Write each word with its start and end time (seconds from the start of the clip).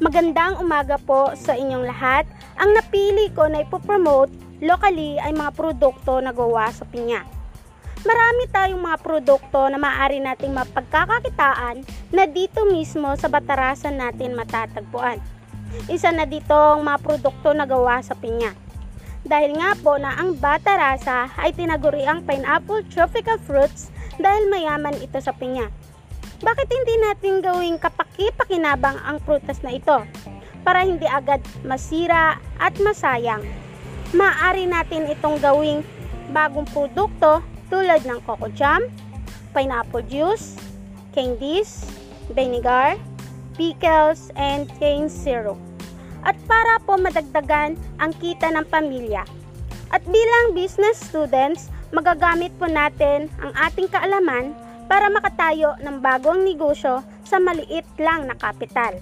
Magandang 0.00 0.56
umaga 0.64 0.96
po 0.96 1.28
sa 1.36 1.52
inyong 1.52 1.84
lahat. 1.84 2.24
Ang 2.56 2.72
napili 2.72 3.28
ko 3.36 3.44
na 3.52 3.60
ipopromote 3.60 4.32
locally 4.64 5.20
ay 5.20 5.28
mga 5.36 5.52
produkto 5.52 6.24
na 6.24 6.32
gawa 6.32 6.72
sa 6.72 6.88
pinya. 6.88 7.20
Marami 8.08 8.48
tayong 8.48 8.80
mga 8.80 8.96
produkto 9.04 9.68
na 9.68 9.76
maaari 9.76 10.24
nating 10.24 10.56
mapagkakakitaan 10.56 11.84
na 12.16 12.24
dito 12.24 12.64
mismo 12.64 13.12
sa 13.20 13.28
batarasan 13.28 14.00
natin 14.00 14.32
matatagpuan. 14.32 15.20
Isa 15.92 16.08
na 16.16 16.24
dito 16.24 16.56
ang 16.56 16.80
mga 16.80 16.96
produkto 17.04 17.52
na 17.52 17.68
gawa 17.68 18.00
sa 18.00 18.16
pinya. 18.16 18.56
Dahil 19.20 19.52
nga 19.52 19.76
po 19.84 20.00
na 20.00 20.16
ang 20.16 20.32
batarasa 20.32 21.28
ay 21.36 21.52
tinaguri 21.52 22.08
ang 22.08 22.24
pineapple 22.24 22.88
tropical 22.88 23.36
fruits 23.36 23.92
dahil 24.16 24.48
mayaman 24.48 24.96
ito 24.96 25.20
sa 25.20 25.36
pinya. 25.36 25.68
Bakit 26.40 26.68
hindi 26.72 26.94
natin 27.04 27.44
gawing 27.44 27.76
kapaki-pakinabang 28.20 29.00
ang 29.00 29.16
prutas 29.24 29.64
na 29.64 29.72
ito 29.72 30.04
para 30.60 30.84
hindi 30.84 31.08
agad 31.08 31.40
masira 31.64 32.36
at 32.60 32.76
masayang? 32.84 33.40
Maaari 34.12 34.68
natin 34.68 35.08
itong 35.08 35.40
gawing 35.40 35.80
bagong 36.36 36.68
produkto 36.68 37.40
tulad 37.72 38.04
ng 38.04 38.20
coco 38.28 38.52
jam, 38.52 38.84
pineapple 39.56 40.04
juice, 40.04 40.60
candies, 41.16 41.88
vinegar, 42.36 43.00
pickles, 43.56 44.28
and 44.36 44.68
cane 44.76 45.08
syrup. 45.08 45.56
At 46.20 46.36
para 46.44 46.76
po 46.84 47.00
madagdagan 47.00 47.80
ang 47.96 48.12
kita 48.20 48.52
ng 48.52 48.68
pamilya. 48.68 49.24
At 49.88 50.04
bilang 50.04 50.52
business 50.52 51.00
students, 51.00 51.72
magagamit 51.88 52.52
po 52.60 52.68
natin 52.68 53.32
ang 53.40 53.56
ating 53.56 53.88
kaalaman 53.88 54.52
para 54.92 55.08
makatayo 55.08 55.78
ng 55.80 56.04
bagong 56.04 56.44
negosyo 56.44 57.00
sa 57.30 57.38
maliit 57.38 57.86
lang 58.02 58.26
na 58.26 58.34
kapital. 58.34 58.98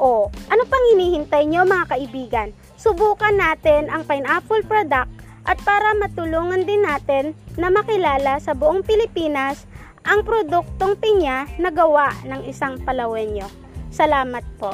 O, 0.00 0.32
ano 0.48 0.62
pang 0.64 0.84
hinihintay 0.96 1.44
nyo 1.44 1.68
mga 1.68 1.92
kaibigan? 1.92 2.48
Subukan 2.80 3.36
natin 3.36 3.92
ang 3.92 4.08
pineapple 4.08 4.64
product 4.64 5.12
at 5.44 5.60
para 5.60 5.92
matulungan 6.00 6.64
din 6.64 6.80
natin 6.80 7.36
na 7.60 7.68
makilala 7.68 8.40
sa 8.40 8.56
buong 8.56 8.80
Pilipinas 8.80 9.68
ang 10.08 10.24
produktong 10.24 10.96
pinya 10.96 11.46
na 11.60 11.68
gawa 11.68 12.10
ng 12.24 12.48
isang 12.48 12.80
Palawenyo. 12.82 13.46
Salamat 13.92 14.42
po. 14.56 14.72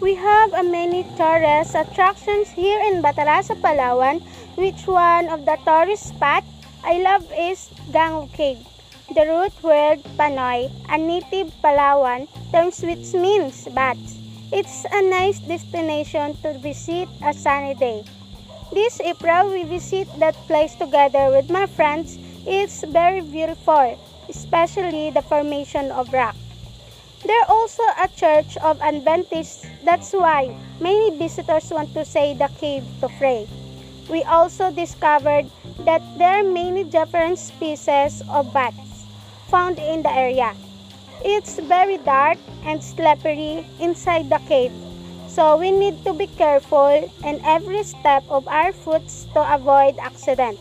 We 0.00 0.14
have 0.14 0.54
a 0.54 0.62
many 0.62 1.04
tourist 1.20 1.76
attractions 1.76 2.48
here 2.48 2.80
in 2.88 3.02
Batarasa, 3.02 3.52
Palawan, 3.60 4.24
which 4.56 4.88
one 4.88 5.28
of 5.28 5.44
the 5.44 5.60
tourist 5.60 6.16
spot 6.16 6.42
I 6.82 7.04
love 7.04 7.28
is 7.36 7.68
Gang 7.92 8.32
Cave. 8.32 8.64
The 9.14 9.28
root 9.28 9.52
word 9.62 10.00
Panoy, 10.16 10.72
a 10.88 10.96
native 10.96 11.52
Palawan, 11.60 12.32
terms 12.50 12.80
which 12.80 13.12
means 13.12 13.68
bats. 13.76 14.16
It's 14.50 14.86
a 14.90 15.04
nice 15.04 15.38
destination 15.40 16.32
to 16.40 16.56
visit 16.56 17.12
a 17.20 17.34
sunny 17.34 17.74
day. 17.74 18.02
This 18.72 19.02
April, 19.04 19.52
we 19.52 19.64
visit 19.64 20.08
that 20.18 20.34
place 20.48 20.74
together 20.76 21.28
with 21.28 21.50
my 21.50 21.66
friends. 21.66 22.16
It's 22.46 22.82
very 22.88 23.20
beautiful, 23.20 24.00
especially 24.30 25.10
the 25.10 25.20
formation 25.20 25.92
of 25.92 26.10
rock. 26.10 26.36
There 27.20 27.44
also 27.48 27.82
a 28.00 28.08
church 28.08 28.56
of 28.64 28.80
Adventists. 28.80 29.66
That's 29.84 30.12
why 30.12 30.56
many 30.80 31.16
visitors 31.18 31.70
want 31.70 31.92
to 31.92 32.04
say 32.04 32.32
the 32.32 32.48
cave 32.56 32.84
to 33.00 33.08
pray. 33.20 33.46
We 34.08 34.22
also 34.24 34.72
discovered 34.72 35.44
that 35.84 36.00
there 36.16 36.40
are 36.40 36.42
many 36.42 36.82
different 36.82 37.38
species 37.38 38.22
of 38.28 38.52
bats 38.54 39.04
found 39.48 39.78
in 39.78 40.02
the 40.02 40.10
area. 40.10 40.56
It's 41.22 41.60
very 41.60 41.98
dark 41.98 42.38
and 42.64 42.82
slippery 42.82 43.66
inside 43.78 44.30
the 44.30 44.40
cave, 44.48 44.72
so 45.28 45.58
we 45.58 45.70
need 45.70 46.02
to 46.04 46.14
be 46.14 46.26
careful 46.26 46.88
in 47.24 47.44
every 47.44 47.84
step 47.84 48.24
of 48.30 48.48
our 48.48 48.72
foot 48.72 49.04
to 49.36 49.54
avoid 49.54 50.00
accident. 50.00 50.58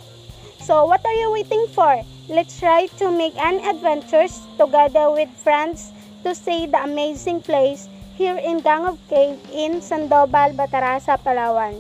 So 0.60 0.86
what 0.86 1.06
are 1.06 1.16
you 1.16 1.32
waiting 1.32 1.68
for? 1.72 2.04
Let's 2.28 2.60
try 2.60 2.88
to 3.00 3.10
make 3.10 3.38
an 3.40 3.64
adventures 3.64 4.44
together 4.60 5.10
with 5.10 5.30
friends 5.40 5.94
to 6.24 6.36
see 6.36 6.66
the 6.68 6.82
amazing 6.84 7.42
place 7.42 7.88
here 8.16 8.38
in 8.38 8.60
Gangog 8.60 9.00
Cave 9.08 9.40
in 9.54 9.82
Sandoval, 9.82 10.52
Batarasa, 10.54 11.16
Palawan. 11.20 11.80